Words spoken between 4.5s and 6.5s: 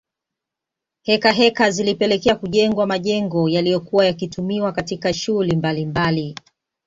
katika shughuli mbalimbali